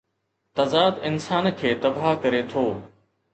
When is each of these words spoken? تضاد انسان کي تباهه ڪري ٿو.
تضاد 0.57 0.95
انسان 1.09 1.49
کي 1.59 1.69
تباهه 1.83 2.15
ڪري 2.23 2.41
ٿو. 2.51 2.65